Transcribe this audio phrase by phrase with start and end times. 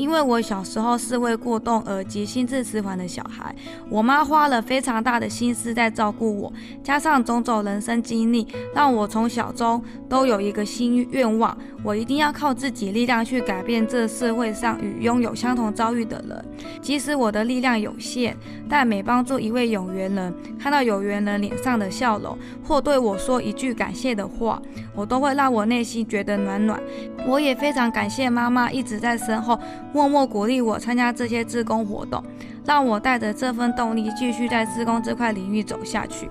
[0.00, 3.54] 因为我小时候是位过动儿及心智迟缓的小孩，
[3.90, 6.50] 我妈花了非常大的心思在照顾我，
[6.82, 11.54] 加上种种人生经历，让我从小中都有一个心愿望，
[11.84, 16.44] 我一定要靠自己力量去改变这社会上与拥有相同遭遇的人。
[16.80, 18.34] 即使我的力量有限，
[18.70, 24.62] 但每帮助一位有缘人，看到有缘人脸上的笑容，或对我说一句感谢的话，
[24.94, 26.80] 我都会让我内心觉得暖暖。
[27.26, 29.60] 我也非常感谢妈妈一直在身后
[29.92, 32.22] 默默鼓励我参加这些志工活动，
[32.64, 36.28] 让我带着这份动力继续在志工这块领域走下去。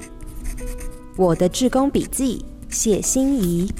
[1.17, 3.72] 我的志工笔记，谢心怡。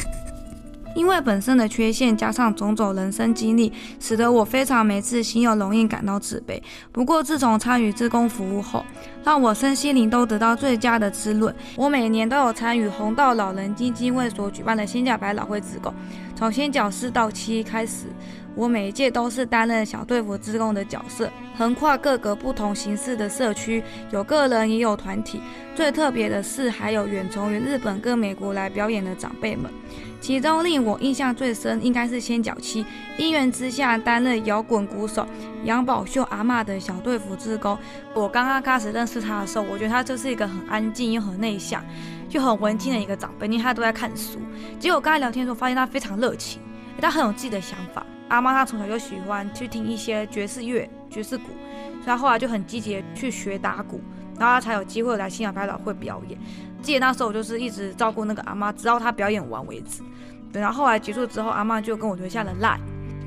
[0.96, 6.60] 因为本身的缺陷，加上种种人生经历，使得我非常每次心有容易感到自卑。
[6.92, 8.84] 不过自从参与志工服务后，
[9.24, 11.56] 让我身心灵都得到最佳的滋润。
[11.78, 15.94] 我每年都有参与红道老人基金会所举办的仙脚百老汇志工，
[16.36, 18.08] 从仙脚四到七开始。
[18.56, 25.40] 我每一届都是担任小队服职工的角色，横跨各个不同形式的社区，有个人也有团体。
[25.76, 29.72] 最特别的是，还有远从于日本跟美国来表演的长辈们。
[30.20, 32.86] 其中令我印象最深，应该是先脚七，
[33.18, 35.26] 因缘之下担任摇滚鼓手
[35.64, 37.78] 杨宝秀阿嬷的小队服职工。
[38.14, 41.82] 我刚刚开始认识他的时候，我觉得他就是一个很安静又很内向，
[42.28, 44.40] 就很文静的一个长辈，因为他都在看书。
[44.78, 46.62] 结果跟他聊天的时候，发现他非常热情，
[47.00, 48.06] 他很有自己的想法。
[48.30, 51.48] 阿妈她从小就喜欢去听一些爵士乐、爵士鼓，
[51.96, 54.00] 所以她后来就很积极去学打鼓，
[54.40, 56.40] 然后她才有机会来新亚百老汇表演。
[56.82, 60.02] 记得那时候我就是一直照顾那个阿妈，直到她表演完为止。
[60.54, 62.80] 对，然后后来结束之后，阿妈就跟我留下了赖。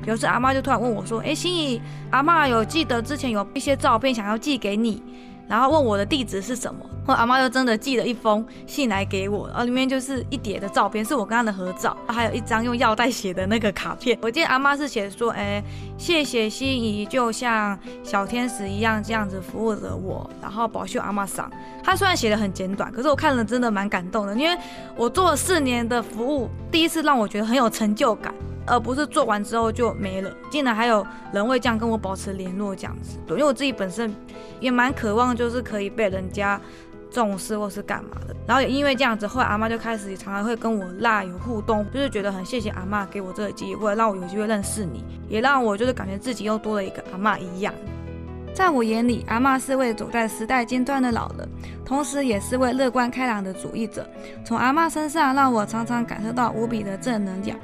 [0.05, 1.81] 有一次阿妈就突然问我说：“哎，心怡，
[2.11, 5.01] 阿妈有记得之前有一些照片想要寄给你。”
[5.47, 14.17] 然后问我的地址是什么，后阿妈就真的寄了一封信来给我，然后里面就是一叠的照片，是我跟她的合照，还有一张用药袋写的那个卡片。
[14.21, 15.63] 我记得阿妈是写说，哎，
[15.97, 21.51] 谢谢心仪，就像小天使一样这样子服务着我，然后保佑阿妈赏。
[21.83, 24.57] 她虽然写的很简短，可是我看了真的蛮感动的，因为
[24.95, 28.33] 我做了四年的服务，第一次让我觉得很有成就感。
[28.65, 34.13] 而不是做完之后就没了，竟然还有人会这样跟我保持联络这样子，对，因为我自己本身
[34.59, 36.59] 也蛮渴望，就是可以被人家
[37.11, 38.35] 重视或是干嘛的。
[38.47, 47.73] 然后也因为这样子，后来阿妈就开始常常会跟我拉有互动，就是觉得很谢谢阿妈给我这个机会，让我有机会认识你，也让我就是感觉自己又多了一个阿妈一样。
[48.53, 51.49] 在我眼里，阿妈是位走在时代尖端的老人，
[51.83, 54.07] 同时也是位乐观开朗的主义者。
[54.45, 57.57] 从阿妈身上，让我常常感受到无比的正能量。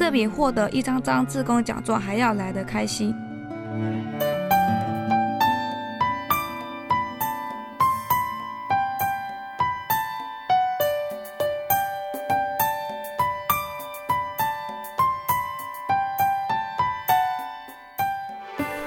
[0.00, 3.14] 这比获得一张张自工奖状还要来得开心。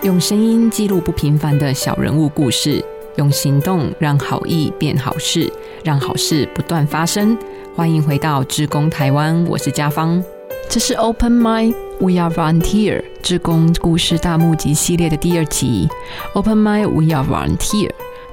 [0.01, 2.83] 用声音记录不平凡的小人物故事，
[3.17, 5.47] 用行动让好意变好事，
[5.83, 7.37] 让好事不断发生。
[7.75, 10.23] 欢迎回到职工台湾，我是家芳。
[10.73, 15.87] 这是 Open Mind We Are Volunteer 志工故事大募集系列的第二集。
[16.33, 17.91] Open Mind We Are Volunteer。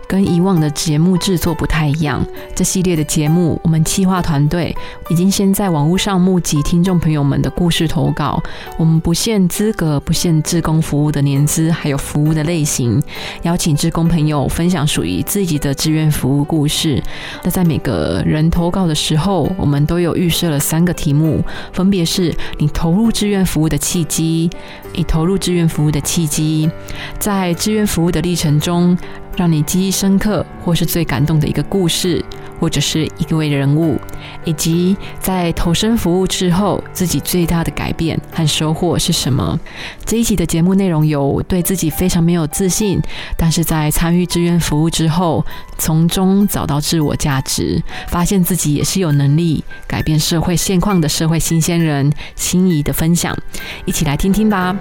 [0.08, 4.74] 跟以往的节目制作不太一样，这系列的节目，我们企划团队
[5.08, 8.42] 已经先在网络上募集听众朋友们的故事投稿。
[8.76, 13.00] 我们不限资格，不限志工服务的年资，还有服务的类型，
[13.42, 17.02] 邀请志工朋友分享属于自己的志愿服务故事。
[17.42, 24.50] 那在每个人投稿的时候，我们都有预设了三个题目，分别是你投入志愿服务的契机，
[24.94, 26.70] 你投入志愿服务的契机，
[27.18, 28.96] 在志愿服务的历程中。
[29.36, 32.22] 让你记忆深刻，或是最感动的一个故事，
[32.58, 33.96] 或者是一位人物，
[34.44, 39.58] 以及在投身服务之后，自己最大的改变和收获是什么？
[40.04, 42.99] 这一集的节目内容有对自己非常没有自信，
[43.36, 45.44] 但是在参与志愿服务之后，
[45.78, 53.36] 从中找到自我价值，发现自己也是有能力改变社会现况的社会新鲜人，心仪的分享，
[53.84, 54.76] 一起来听听吧。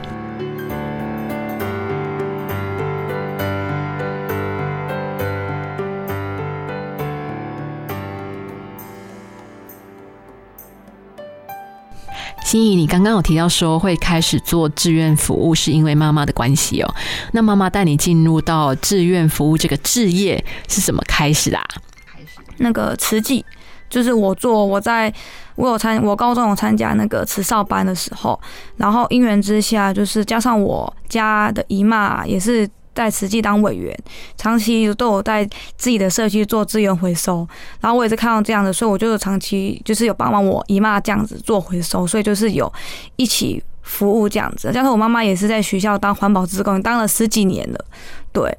[12.50, 16.96] 心怡，你刚刚有提到说会开始做志愿服务，是因为妈妈的关系哦。
[17.32, 21.60] 那妈妈带你进入到志愿服务这个志业是怎么开始的？
[22.08, 23.46] 开始那个慈济，
[23.88, 25.14] 就是我做我在
[25.58, 28.42] 我有参我高中有参加那个慈少班的时候，
[28.78, 32.68] 然后因缘之下，就是加上我家的姨妈也是。
[32.94, 33.98] 在慈济当委员，
[34.38, 35.46] 长期都有在
[35.78, 37.48] 自己的社区做资源回收，
[37.80, 42.72] 然后我也是看到这样的，所以我就长期就是有帮忙我姨妈这样子做回收，所以就是有
[43.16, 44.72] 一起服务这样子。
[44.72, 47.86] 加上我妈妈也是在学校当环保职工，当了十几年了，
[48.34, 48.58] 对。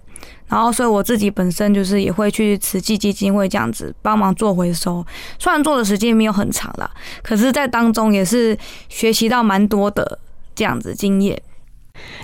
[0.48, 5.06] 然后，所以我自己本身就是也会去慈济基金会这样子帮忙做回收，
[5.38, 6.90] 虽然做的时间没有很长啦，
[7.22, 10.18] 可是，在当中也是学习到蛮多的
[10.56, 11.40] 这样子经验。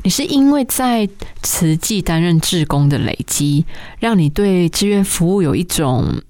[0.03, 1.09] 你是因为在
[1.43, 3.65] 慈济担任志工的累积，
[3.99, 6.23] 让你对志愿服务有一种。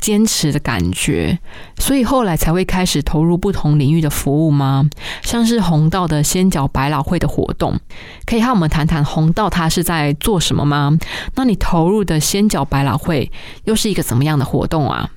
[0.00, 1.36] 坚持的感觉，
[1.78, 4.88] 所以后来才会开始投入不同领域的服务吗？
[5.22, 7.76] 像是红道的仙角百老汇的活动，
[8.24, 10.96] 可以和我们谈谈红道它是在做什么吗？
[11.34, 13.32] 那你投入的仙角百老汇
[13.64, 15.10] 又是一个怎么样的活动啊？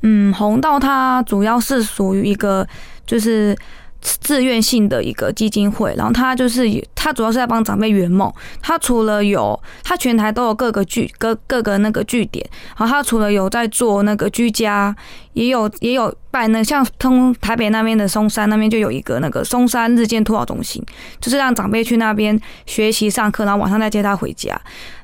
[0.00, 2.66] 嗯，红道它主要是属于一个
[3.06, 3.56] 就是。
[4.02, 8.30] 自愿性的一个基金会，然后他就是他主要是在帮长辈圆梦。
[8.60, 12.44] 他除了有他全台都有各个据各各个那个据点，
[12.76, 14.94] 然后他除了有在做那个居家，
[15.32, 20.84] 也有也有办那像通台北那边的松山那边就有一个那个松山日间托老中心，
[21.20, 24.60] 就是让长辈去那边学习上课，然后晚上再接他回家。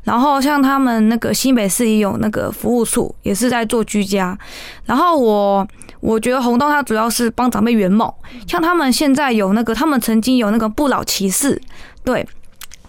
[0.09, 4.37] 然后像他们那个新北市也有那个服务处，也是在做居家。
[4.87, 5.69] 然后我。
[6.01, 8.09] 我觉得红豆它主要是帮长辈圆梦，
[8.47, 11.61] 像他们现在有那个，他们曾经有那个不老骑士，
[12.05, 12.25] 对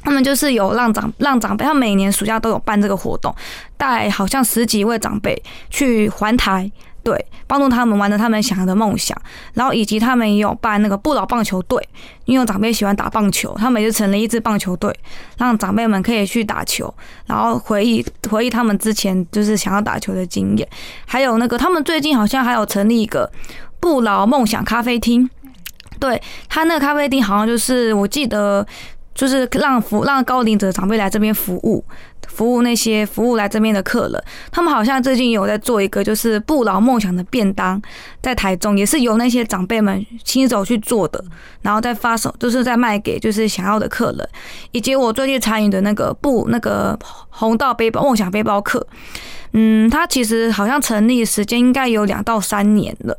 [0.03, 3.33] 他们就是有让长让长辈，他每年暑假都有办这个活动，
[3.77, 6.71] 带好像十几位长辈去环台。
[7.03, 9.17] 对，帮助他们完成他们想要的梦想，
[9.53, 11.81] 然后以及他们也有办那个不老棒球队，
[12.25, 14.93] 因为长辈喜欢打棒球，他们就成立一支棒球队，
[15.37, 16.93] 让长辈们可以去打球，
[17.25, 20.67] 然后回忆回忆他们之前就是想要打球的经验。
[21.05, 23.31] 还有那个，他们最近好像还有成立一个
[23.79, 25.29] 不老梦想咖啡厅，
[25.99, 28.65] 对他那个咖啡厅好像就是我记得。
[29.15, 31.83] 就是让服让高龄者长辈来这边服务，
[32.27, 34.23] 服务那些服务来这边的客人。
[34.51, 37.81] 他们好像最近有在做一个就是不老梦想的便当，
[38.21, 41.23] 在台中也是由那些长辈们亲手去做的，
[41.61, 44.29] 然后再发售，就是在卖给就是想要的客人。
[44.71, 46.97] 以及我最近参与的那个不那个
[47.29, 48.85] 红道背包梦想背包客，
[49.53, 53.17] 嗯，它其实好像成立时间应该有两到三年了。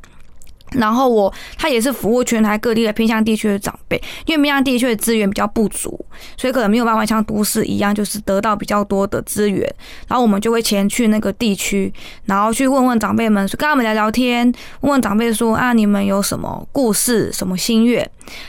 [0.73, 6.05] 然后我他也是服务全台各地的偏向地区的长辈，因为偏向地区的资源比较不足，
[6.37, 9.61] 所以可能没有办法像都市一样，就是得到比较多的资源。
[10.09, 11.93] 然后我们就会前去那个地区，
[12.25, 14.47] 然后去问问长辈们，跟他们聊聊天，
[14.81, 18.09] 问问长辈说啊，你们有什么故事、什么心愿，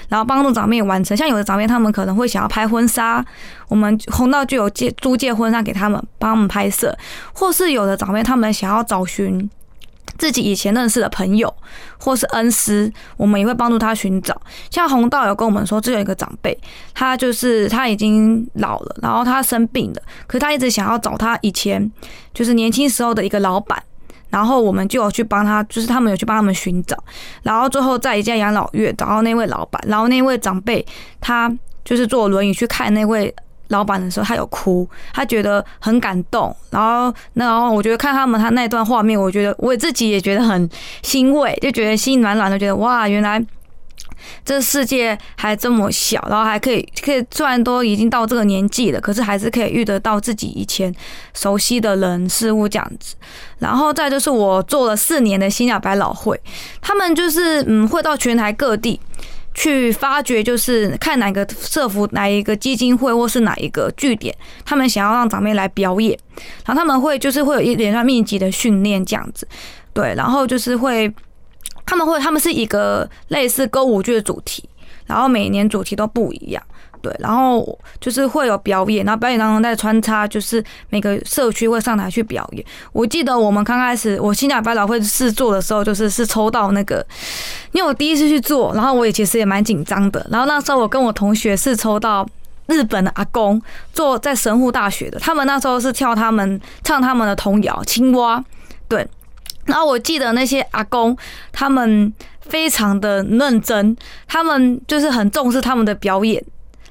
[0.09, 1.15] 然后帮助长辈完成。
[1.15, 3.23] 像有的长辈他们可能会想要拍婚纱，
[3.67, 6.97] 我们红道就有借租借婚纱给他们，帮他们拍摄，
[7.33, 9.49] 或是有的长辈他们想要找寻。
[10.21, 11.51] 自己以前认识的朋友
[11.97, 14.39] 或是恩师，我们也会帮助他寻找。
[14.69, 16.55] 像洪道有跟我们说，这有一个长辈，
[16.93, 21.91] 他就是他已经老了，然后他生病了，可是他一直想要找他以前
[22.35, 23.81] 就是年轻时候的一个老板，
[24.29, 26.95] 然后我们就有去帮他，就是他们有去帮他们寻找，
[27.41, 30.85] 然后最后在一家养老院找到那位老板，然后那位长辈
[31.19, 31.51] 他
[31.83, 33.33] 就是坐轮椅去看那位。
[33.71, 36.55] 老板的时候，他有哭，他觉得很感动。
[36.69, 40.69] 然后，然后我觉得看他们他那段画面，我觉得我自己也觉得很
[41.01, 43.43] 欣慰，就觉得心暖暖的，觉得哇，原来
[44.45, 50.93] 这世界还这么小，然后还可以可以，虽然都已经到这个年纪了，可是还是可以遇得到自己以前
[51.33, 53.15] 熟悉的人事物这样子。
[53.59, 56.39] 然后再就是我做了四年的新亚百老汇，
[56.81, 58.99] 他们就是嗯，会到全台各地。
[59.53, 66.17] 去发掘，就是看哪个社服、哪一个基金会或是哪一个据点，他们想要让长辈来表演，
[66.65, 69.47] 然后他们会就是会有一连串密集的训练这样子，
[69.93, 71.13] 对，然后就是会，
[71.85, 74.63] 他们会他们是一个类似歌舞剧的主题，
[75.11, 76.63] 然后每年主题都不一样。
[77.01, 82.63] 对，然后就是会有表演，然后表演当中再穿插，就是每个社区会上台去表演。
[82.93, 87.03] 我记得我们刚开始我新加百老汇试做的时候，就是是抽到那个，
[87.71, 90.23] 因为我第一次去做，然后我也其实也蛮紧张的。
[90.29, 92.23] 然后那时候我跟我同学是抽到
[92.67, 93.59] 日本的阿公，
[93.93, 98.37] 做在神户大学的，他们那时候是跳他们唱他们的童谣《青蛙》。
[98.87, 99.07] 对，
[99.65, 101.17] 然后我记得那些阿公
[101.51, 103.95] 他们非常的认真，
[104.27, 106.43] 他们就是很重视他们的表演。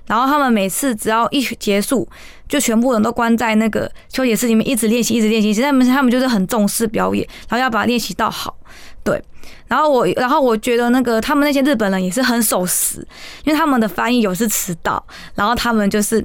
[0.07, 2.09] 然后他们每次只要一结束，
[2.49, 5.55] 就全部人都关在那个休息室里面，一直练习，一直练习。
[5.55, 8.57] 其实他们他们就是很重视表演，然后要把练习到好。
[9.05, 9.23] 对，
[9.69, 13.07] 然后我，然后我觉得那个他们那些日本人也是很守时，
[13.45, 15.01] 因为他们的翻译有时迟到，
[15.37, 16.25] 然后他们就是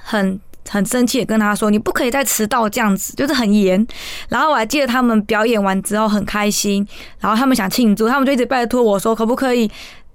[0.00, 3.86] 很很生气的跟他说：“你不可以再迟到这样子，就是很严。”
[4.28, 6.86] 然后我还记得他们表演完之后很开心，
[7.18, 9.70] 然后他们想庆祝，他们就一直拜托我说：“可不可以？”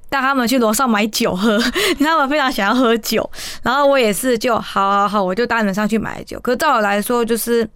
[0.07, 1.59] 带他们去楼上买酒喝，
[1.99, 3.27] 他们非常想要喝酒，
[3.63, 6.39] 然后我也是就好好好，我就带他们上去买酒。
[6.39, 7.67] 可是照我来说，就是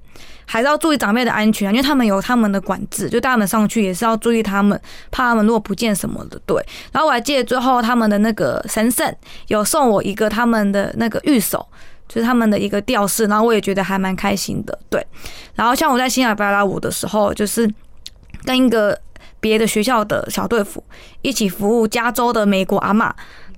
[0.45, 6.63] 还是要注意长辈的安全啊，因为他们有他们的管制，就带他们上去也是要注意他们，怕他们如果不见什么的，对。
[6.93, 9.13] 然后我还记得最后他们的那个神圣
[9.47, 11.67] 有送我一个他们的那个玉手，
[12.09, 15.05] 就是他们的一个调式，然后我也觉得还蛮开心的，对。
[15.55, 17.71] 然后像我在新海巴拉舞的时候，就是
[18.43, 18.99] 跟一个
[19.39, 20.84] 别的学校的小队服
[21.22, 23.12] 一起服务加州的美国阿嬷。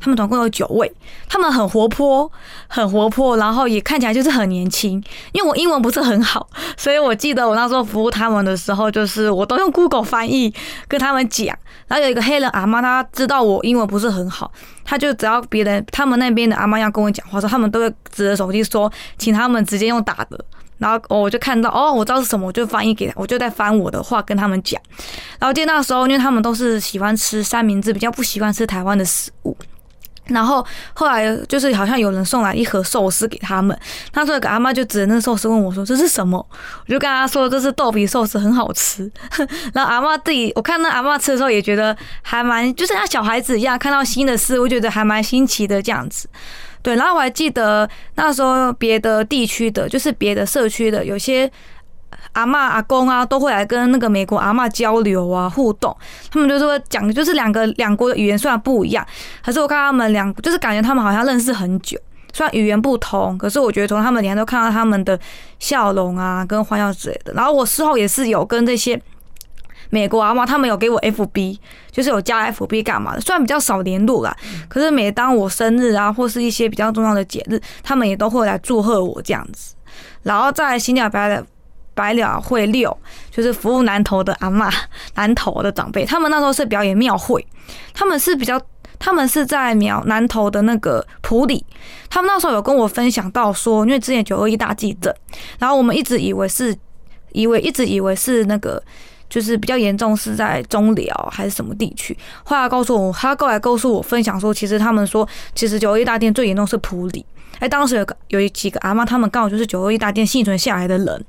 [0.04, 0.92] 他们总共有九位，
[1.30, 2.32] 他们很活泼，
[2.68, 4.94] 很活泼，然后也看起来就是很年轻。
[5.32, 10.52] 因为我英文不是很好， 所以我记得我那时候服务他们的时候，就是我都用 Google 翻译
[10.88, 11.56] 跟他们讲。
[11.88, 14.52] 然后有一个黑人阿妈，她知道我英文不是很好，
[14.84, 20.46] 她就只要别人他们那边的阿妈要跟我讲话，说他们都会指着手机说，请他们直接用打的。
[20.82, 24.82] 然后我就看到哦，我知道是什么，我就翻译给他，我就在翻我的话跟他们讲。
[25.40, 29.56] 然后见那时候，因为他们都是喜欢吃三明治，比较不喜欢吃台湾的食物。
[30.26, 33.78] 然后后来就是好像有人送来一盒寿司给他们，
[34.12, 36.38] 他说：“给阿妈就指着那寿司问我说这是什么？”
[36.88, 39.12] 我就跟他说：“这是豆皮寿司，很好吃。
[39.74, 46.30] ”然后阿妈自己我看那阿妈吃的时候也觉得还蛮，就是像小孩子一样看到新的事物，觉得还蛮新奇的这样子。
[46.82, 51.52] 对，然后我还记得那时候别的地区的，就是别的社区的有些。
[52.34, 55.96] 阿妈、阿公啊，都会来跟那个美国阿妈交流啊，互动。
[56.32, 59.06] 他们就是会讲，就是两个两国的语言虽然不一样，
[59.44, 62.00] 可是我看他们两，就是感觉他们好像认识很久。
[62.32, 65.20] 虽然语言不同，可是我觉得从他们脸上都看到他们的
[65.60, 67.34] 笑容啊，跟欢笑之类的。
[67.34, 69.02] 然后我事后也是有跟这些
[69.92, 71.60] 美国阿妈，他们有给我 FB，
[71.92, 73.22] 就是有加 FB 干嘛的。
[73.22, 74.36] 虽然比较少联络啦，
[74.68, 79.76] 可是每当我生日啊，或是一些比较重要的节日，他们也都会来祝贺我这样子。
[80.24, 81.46] 然后在新加坡的。
[81.94, 82.98] 百鸟会六
[83.30, 84.72] 就是服务南投的阿妈，
[85.16, 87.46] 南投的长辈，他们那时候是表演庙会，
[87.94, 88.60] 他们是比较，
[88.98, 91.64] 他们是在苗南投的那个埔里，
[92.10, 95.14] 他们那时候有跟我分享到说，因为之前九二一大地震，
[95.60, 96.74] 然后我们一直以为是，
[97.34, 98.82] 以为一直以为是那个，
[99.32, 107.26] 就是比较严重是在中寮还是什么地区，后来告诉我，他过来告诉我分享说，其实他们说，其实九一大殿最严重是埔里，
[107.60, 111.26] 哎，当时有个有几个阿妈，他们刚好就是九一大殿幸存下来的人。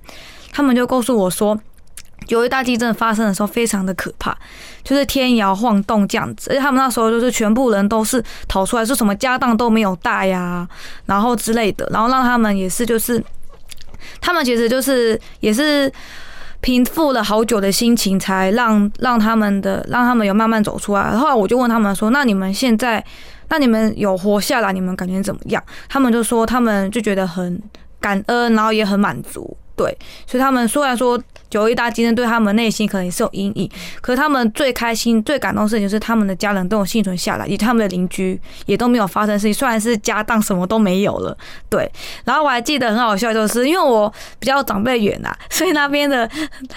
[0.50, 1.56] 他们就告诉我说，
[2.26, 4.36] 九一大地震发生的时候非常的可怕，
[4.82, 10.68] 就是天摇晃动这样子，而且他们那时候就是全部人都是逃出来，说什么家当都没有带呀，
[11.06, 13.22] 然后之类的，然后让他们也是就是，
[14.20, 15.90] 他们其实就是也是
[16.62, 21.10] 平复了好久的心情，才让让他们的让他们有慢慢走出来。
[21.10, 23.04] 后来我就问他们说，那你们现在，
[23.48, 25.62] 那你们有活下来，你们感觉怎么样？
[25.88, 27.60] 他们就说他们就觉得很
[28.00, 29.54] 感恩，然后也很满足。
[29.74, 31.20] 对，所以他们虽然说
[31.52, 39.52] 九一大地震对他们内心可能也是有阴影，可是他们最开心、最感动的事情是他们的家人都有幸存下来，以及他们的邻居也都没有发生事情。
[39.52, 41.36] 虽然是家当什么都没有了，
[41.68, 41.86] 对。
[42.24, 46.26] 然后我还记得很好笑，就是因为我比较长辈远啊，所以那边的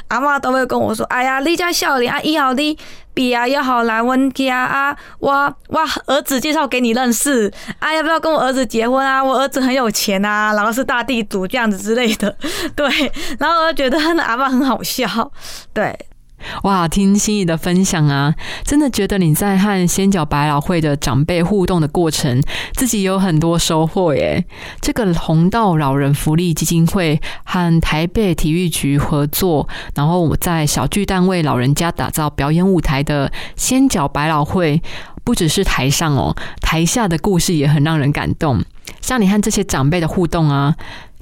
[0.10, 2.78] 阿妈都会跟我说：“哎呀，你家笑脸啊，一好的。”
[3.16, 5.32] 比啊要好来问家啊，我
[5.70, 9.24] 我儿子介绍给你认识啊，要不要跟我儿子结婚啊？
[9.24, 12.36] 我儿子很有钱啊，然后是大地主这样子之类的，
[12.76, 15.32] 对，然后我就觉得他的阿爸很好笑，
[15.74, 15.98] 对。
[16.64, 18.34] 哇，听心仪的分享啊，
[18.64, 22.42] 真的觉得你在和仙角百老汇的长辈互动的过程，
[22.74, 24.46] 自己有很多收获耶。
[24.82, 34.82] 这个红道老人福利基金会和台北体育局合作，然后我在小巨蛋为老人家打造表演舞台的仙角百老汇，
[35.24, 38.64] 不只是台上哦，台下的故事也很让人感动。
[39.02, 40.76] 像你和这些长辈的互动啊。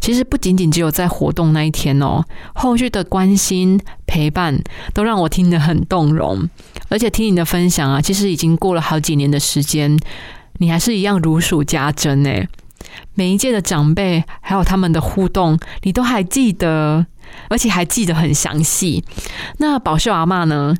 [0.03, 4.61] 其实不仅仅只有在活动那一天哦，后续的关心陪伴
[4.93, 6.49] 都让我听得很动容。
[6.89, 9.97] 而且听你的分享啊，其实已经过了好几年的时间，
[10.57, 12.29] 你还是一样如数家珍呢。
[13.13, 17.05] 每一届的长辈还有他们的互动，你都还记得，
[17.47, 19.05] 而且还记得很详细。
[19.59, 20.75] 那宝秀阿妈呢？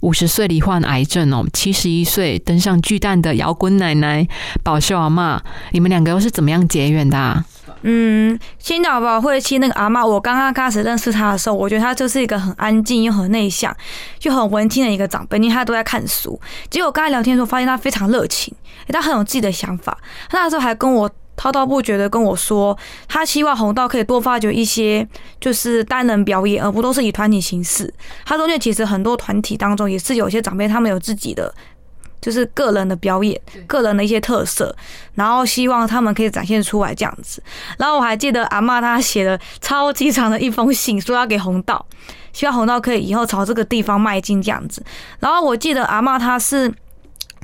[0.00, 4.28] 五十岁罹患癌症哦，七十一岁登上巨蛋的摇滚奶奶
[4.62, 7.16] 宝秀阿妈，你们两个又是怎么样结缘的？
[7.16, 7.46] 啊
[7.82, 13.74] 嗯，新岛宝会期那个阿妈，我刚刚开始认识他的时候，我觉得他就是一个很安静又很内向
[14.22, 16.40] 又很文静的一个长辈，因为他都在看书。
[16.68, 18.52] 结果跟他聊天的时候，发现他非常热情，
[18.88, 19.96] 他很有自己的想法。
[20.28, 25.06] 他那时候还跟我滔滔不绝的跟我说，他希望红道可以多发掘一些
[25.40, 27.92] 就是单人表演，而不都是以团体形式。
[28.26, 31.54] 他中间其实很多团体当中也是有些长辈，他们有自己的。
[32.20, 34.74] 就是个人的表演，个人的一些特色，
[35.14, 37.42] 然后希望他们可以展现出来这样子。
[37.78, 41.84] 然后我还记得阿妈她写了超级长的一封信，说要给红道，
[42.32, 44.84] 希望红道可以以后朝这个地方迈进这样子。
[45.20, 46.72] 然后我记得阿妈她是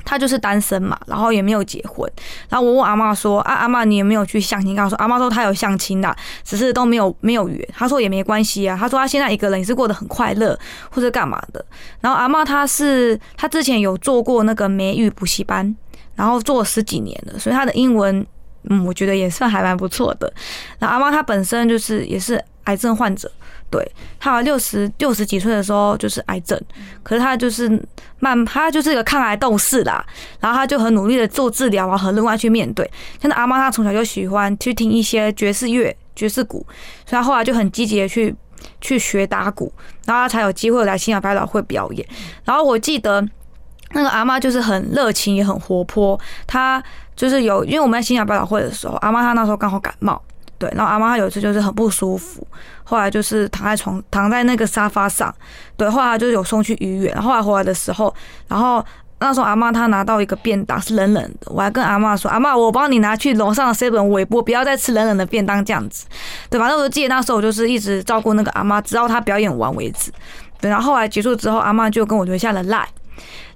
[0.05, 2.09] 他就是单身嘛，然后也没有结婚。
[2.47, 10.57] 然后我问阿妈说：“啊，阿妈你有没有去相亲？”她说：“阿妈说她有相亲的，只是都没有没有缘。”她说也没关系啊，她说她现在一个人也是过得很快乐，
[10.89, 11.65] 或者干嘛的。
[11.99, 15.75] 然后阿妈她是她之前有做过那个美语补习班，
[16.15, 18.25] 然后做了十几年了，所以她的英文
[18.69, 20.31] 嗯，我觉得也算还蛮不错的。
[20.79, 23.31] 然后阿妈她本身就是也是癌症患者。
[23.69, 26.59] 对他六十六十几岁的时候就是癌症，
[27.03, 27.69] 可是他就是
[28.19, 30.05] 慢，他就是一个抗癌斗士啦。
[30.39, 32.89] 然后他就很努力的做治疗啊，和另外去面对。
[33.21, 36.65] 像阿妈，她从小就喜欢去听一些爵士乐、爵士鼓，
[37.05, 38.33] 所以他后来就很积极的去
[38.79, 39.71] 去学打鼓，
[40.05, 42.07] 然后他才有机会来新亚百老汇表演。
[42.43, 43.27] 然后我记得
[43.91, 46.19] 那个阿妈就是很热情，也很活泼。
[46.47, 46.81] 她
[47.15, 50.21] 就是有，因为我们在新亚百老汇的时候，阿妈她那时候刚好感冒。
[50.57, 52.47] 对，然后阿妈她有一次就是很不舒服，
[52.83, 55.33] 后来就是躺在床躺在那个沙发上，
[55.75, 58.13] 对，后来就有送去医院，后来回来的时候，
[58.47, 58.83] 然后
[59.19, 66.05] 那时候阿妈她拿到一个便当是冷冷的，我还跟阿妈说，阿妈我帮你拿去楼上的 seven 微波，不要再吃冷冷的便当这样子，
[66.49, 70.11] 对，反正我就记得那时候我就是一直照顾那个阿妈，直到她表演完为止，
[70.61, 72.87] 对，然后后来结束之后，阿妈就跟我留下了赖。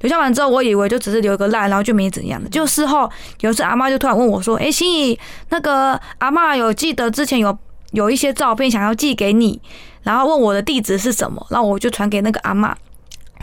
[0.02, 2.50] 留下完之后，我以为就只是留个烂，然后就没怎样的。
[2.50, 3.10] 就事后
[3.42, 7.58] 有一次，阿妈就突然问我说：“哎，心怡，那个阿妈有记得之前有
[7.92, 9.62] 有一些照片想要寄给你，
[10.04, 12.76] 然后问我的地址是什么，然后我就传给那个阿妈。”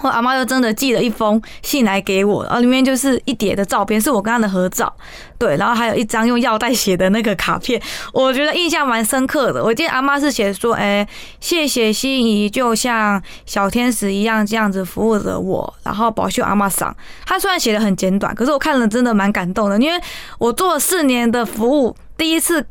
[0.03, 4.93] 我阿妈就真的寄了一封信来给我，然后里面就是一叠的照片，是我跟她的合照，
[5.39, 7.81] 对，然后还有一张用药袋写的那个卡片，
[8.13, 9.65] 我觉得印象蛮深刻的。
[9.65, 11.07] 我记得阿妈是写说，哎，
[11.41, 16.95] 谢谢心仪，就像小天使一样这样子服务着我，然后保秀阿妈赏。
[17.25, 19.99] 她虽然写的很简短，可是我看了真的蛮感动的，因为
[20.39, 22.65] 我做了四年的服务，第一次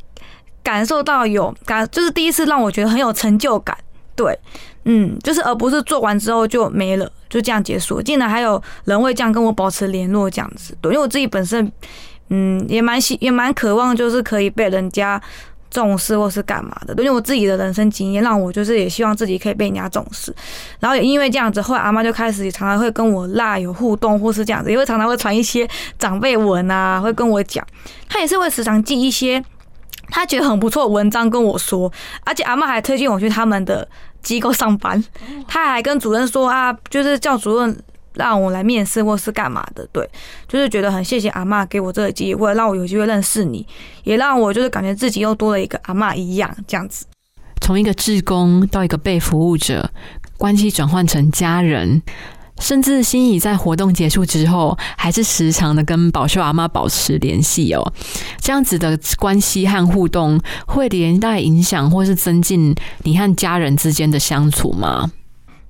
[0.62, 3.76] 感受到有感，就是第一次让我觉得很有成就感，
[4.16, 4.38] 对。
[4.88, 8.00] 嗯，就是而不是做完之后就没了，就这样结束。
[8.00, 10.78] 竟然还有人会这样跟我保持联络，这样子。
[10.80, 11.72] 对，因为我自己本身，
[12.30, 15.20] 嗯，也蛮喜，也蛮渴望，就是可以被人家
[15.72, 16.94] 重视或是干嘛的。
[17.00, 20.32] 因为我自己的人生经验，让我就是也希望自己可以被人家重视。
[20.80, 27.66] 然后也因为这样子，后来阿妈就开始常常会跟我拉有互动，或是这样子，也会常常会传一些长辈文啊，会跟我讲。
[28.08, 29.44] 他也是会时常寄一些
[30.12, 31.92] 他觉得很不错的文章跟我说，
[32.24, 33.88] 而且阿妈还推荐我去他们的。
[34.26, 35.02] 机构上班，
[35.48, 37.78] 他还跟主任说啊，就是叫主任
[38.16, 40.10] 让我来面试或是干嘛的，对，
[40.48, 43.66] 就是觉得很谢谢阿妈给我这个机会，让我有机会认识你，
[44.04, 47.06] 也让我就是感觉自己又多了一个阿妈一样这样子。
[47.62, 49.90] 从一个志工到一个被服务者，
[50.38, 52.02] 关系转换成家人。
[52.60, 57.94] 甚至心仪在活动结束之后，还是时常的跟宝秀阿妈保持联系哦。
[58.40, 65.12] 这样子的关系和互动，会连带影响或是增进你和家人之间的相处吗？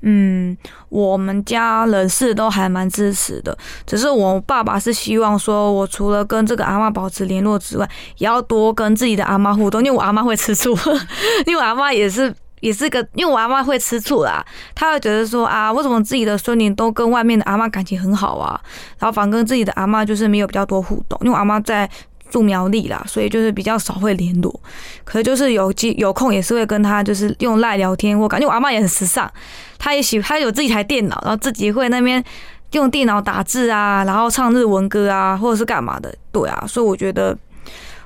[0.07, 0.55] 嗯，
[0.89, 10.77] 我们家人事都还蛮支持的，只是我爸爸是希望说，我除了跟这个阿妈保持联络之外，也要多跟自己的阿妈互动，因为我阿妈会吃醋，
[11.47, 12.33] 因为我阿妈也是。
[12.65, 18.60] 也是个，因为我阿妈会吃醋啦，她会觉得说啊，为什么自己的孙女都跟外面的阿妈感情很好啊？
[18.97, 21.88] 然后反跟自己的阿妈就是没有比较多互动，因为我阿妈在
[22.32, 24.60] 住苗栗啦，所以就是比较少会联络。
[25.04, 29.32] 可是就是有机有空也是会跟她就是用赖聊天，我感觉我阿妈也很时尚，
[29.78, 32.23] 她也喜她有自己台电脑，然后自己会那边
[32.71, 37.38] 用电脑打字啊，然后唱日文歌啊，或者是干嘛的，对啊，所以我觉得。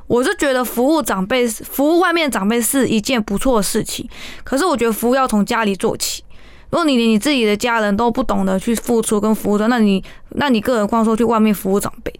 [0.09, 4.09] 我是觉得服务长辈、服务外面长辈是一件不错的事情，
[4.43, 6.23] 可是我觉得服务要从家里做起。
[6.71, 12.11] 如果你连你自己的家人都不懂得去付出跟服务的，那你那你更何况说去外面服务长辈？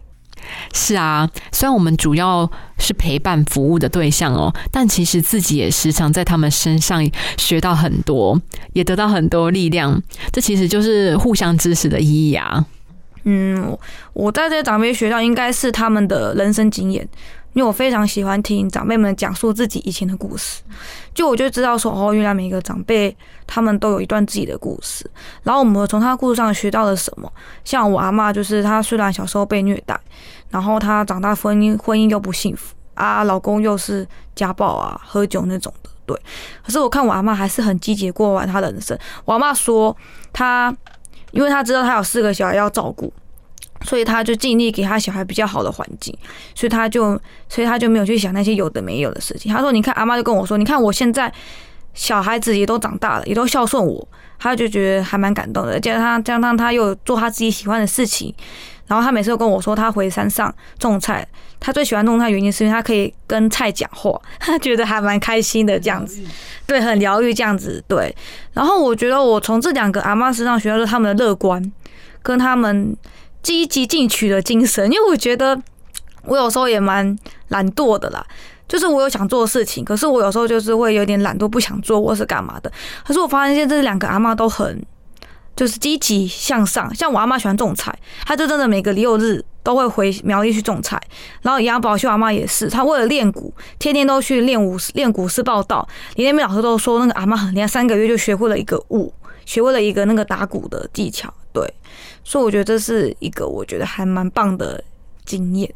[0.72, 2.48] 是啊，虽然我们主要
[2.78, 7.04] 是陪伴服务的对象哦，但其实自己也时常在他们身上
[7.36, 8.40] 学到很多，
[8.72, 10.00] 也得到很多力量。
[10.32, 12.64] 这其实就是互相支持的意义啊。
[13.24, 13.76] 嗯，
[14.12, 17.06] 我在这些长辈学到应该是他们的人生经验。
[17.52, 20.62] 因为我非常喜欢听长辈们讲述自己以前的故事，
[21.12, 23.14] 就我就知道说哦，原来每一个长辈
[23.46, 25.08] 他们都有一段自己的故事，
[25.42, 27.30] 然后我们从他故事上学到了什么？
[27.64, 29.98] 像我阿妈，就是她虽然小时候被虐待，
[30.50, 36.16] 然后她长大婚姻婚姻又不幸福啊，老公又是家暴啊，喝酒那种的，对。
[36.64, 38.96] 可是我看我阿妈还是很积极过完她的人生。
[39.24, 39.96] 我阿妈说，
[40.32, 40.72] 她
[41.32, 43.12] 因为她知道她有四个小孩要照顾。
[43.82, 46.14] 所以他就尽力给他小孩比较好的环境，
[46.54, 49.52] 所以他就，所以他就没有去想那些有的没有的事情。
[49.52, 51.32] 他说：“你看，阿妈就跟我说，你看我现在
[51.94, 54.06] 小孩子也都长大了，也都孝顺我。”
[54.38, 55.78] 他就觉得还蛮感动的。
[55.78, 58.34] 加上加上他又做他自己喜欢的事情，
[58.86, 61.26] 然后他每次都跟我说，他回山上种菜，
[61.58, 66.22] 他最喜欢种菜的原因是因为他可以跟菜讲话， 他觉得还蛮开心的这样子，
[66.66, 68.14] 对，很疗愈这样子，对。
[68.54, 71.62] 然后我觉得我从这两个阿妈身上学到了他们的乐观，
[72.22, 72.94] 跟他们。
[73.42, 75.60] 积极进取的精神，因为我觉得
[76.24, 77.16] 我有时候也蛮
[77.48, 78.24] 懒惰的啦。
[78.68, 82.70] 就是我有想做的事情，可是我有时候就是会有点懒惰，不想做或是干嘛的。
[83.04, 84.80] 可是我发现现这两个阿妈都很
[85.56, 87.92] 就是积极向上，像我阿妈喜欢种菜，
[88.24, 91.02] 她就真的每个六日都会回苗栗去种菜。
[91.42, 95.88] 然后杨宝秀阿妈也是，她为了练鼓，天天都去练舞练鼓师报道。
[96.14, 99.12] 连那边老师都说那个阿妈很厉害，三个月就学会了一个舞，
[99.44, 101.34] 学会了一个那个打鼓的技巧。
[101.52, 101.66] 对，
[102.24, 104.82] 所以我觉得这是一个我觉得还蛮棒的
[105.24, 105.72] 经验。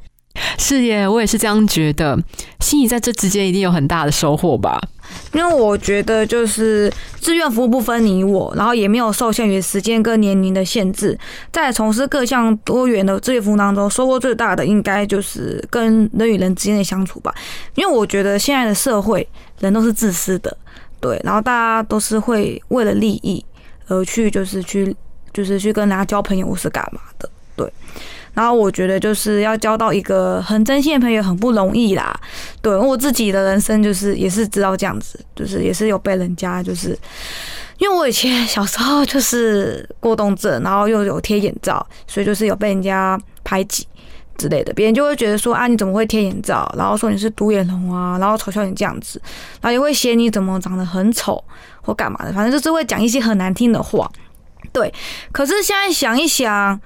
[0.58, 2.18] 是耶，我也是这样觉得。
[2.58, 4.80] 心仪在这之间一定有很大的收获吧？
[5.32, 11.16] 因为我觉得就是志愿服务不分你我，然后也没有受限于时间跟年龄的限制，
[11.52, 17.32] 在从事各项多元的志愿服务当中，收获最大的应该就是跟人与人之间的相处吧。
[17.76, 19.28] 因为我觉得现在的社会
[19.60, 20.56] 人都是自私的，
[20.98, 23.44] 对，然后大家都是会为了利益
[23.86, 24.96] 而去，就是去，
[25.34, 27.70] 就是去跟人家交朋友或是干嘛的，对。
[28.32, 32.12] 然后我觉得就是要交到一个很真心的朋友很不容易啦，
[32.60, 36.98] 对我自己的人生就是也是知道这样子，就是也是有被人家就是，
[37.78, 43.86] 因为我以前小时候就是过动症，然后又有贴眼罩，所以就是有被人家排挤
[44.36, 49.22] 之类的，别人就会觉得说啊你怎么会贴眼罩，然后说你是独眼龙啊，然后嘲笑你这样子，
[49.60, 51.40] 然后也会嫌你怎么长得很丑
[51.82, 54.10] 或干嘛的，反正就是会讲一些很难听的话，
[54.74, 54.92] 对，
[55.32, 56.78] 可是现在想一想。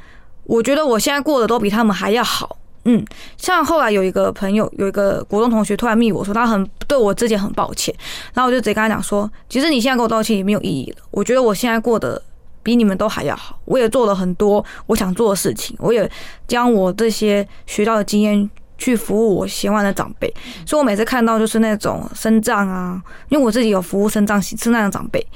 [0.44, 3.04] 我觉得我现在过得都比他们还要好，嗯，
[3.36, 7.94] 像后来有一个朋友，有一个国中同学突然密我说他很对我之前很抱歉，
[8.32, 11.02] 然后我就直接跟他讲说，其实你现在跟我道歉也没有意义了。
[11.10, 12.22] 我觉得我现在过得
[12.62, 16.10] 比你们都还要好，我也做了很多我想做的事情，我也
[16.46, 18.48] 将我这些学到的经验
[18.78, 20.32] 去服务我喜欢的长辈，
[20.64, 22.98] 所以我每次看到就是那种生障啊，
[23.28, 25.26] 因为我自己有服务生障、是那样长辈。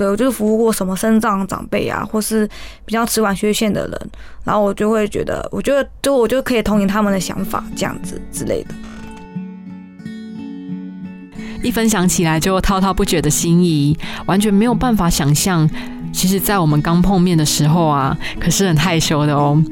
[0.00, 2.48] 对，我就是服务过什么身障长辈啊，或是
[2.86, 4.10] 比较迟缓缺陷的人，
[4.44, 8.74] 然后我就会觉得，我觉得就我就可以同意他们的想法，这样子之类的。
[11.62, 15.68] 一分享起来就滔滔不绝的心意，完全没有办法想象。
[16.12, 19.62] 其实，在我们刚碰面的时候啊，可是很害羞的哦。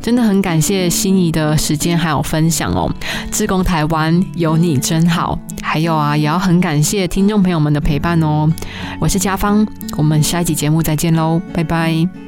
[0.00, 2.90] 真的很感谢心仪的时间还有分享哦。
[3.30, 5.38] 志工台湾有你真好。
[5.62, 8.50] 还有啊，也要很感谢听众朋友们的陪伴哦。
[8.98, 9.66] 我是嘉芳，
[9.98, 12.27] 我们下一集节目再见喽，拜拜。